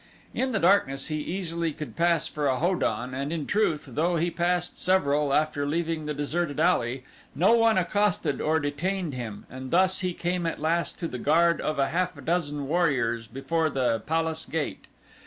In 0.33 0.51
the 0.51 0.57
darkness 0.57 1.09
he 1.09 1.17
easily 1.17 1.73
could 1.73 1.95
pass 1.95 2.27
for 2.27 2.47
a 2.47 2.55
Ho 2.57 2.73
don 2.73 3.13
and 3.13 3.31
in 3.31 3.45
truth, 3.45 3.85
though 3.89 4.15
he 4.15 4.31
passed 4.31 4.75
several 4.75 5.31
after 5.31 5.63
leaving 5.67 6.07
the 6.07 6.13
deserted 6.15 6.59
alley, 6.59 7.03
no 7.35 7.53
one 7.53 7.77
accosted 7.77 8.41
or 8.41 8.59
detained 8.59 9.13
him, 9.13 9.45
and 9.47 9.69
thus 9.69 9.99
he 9.99 10.13
came 10.15 10.47
at 10.47 10.59
last 10.59 10.97
to 10.97 11.07
the 11.07 11.19
guard 11.19 11.61
of 11.61 11.77
a 11.77 11.89
half 11.89 12.13
dozen 12.25 12.67
warriors 12.67 13.27
before 13.27 13.69
the 13.69 13.99
palace 14.07 14.45
gate. 14.47 14.85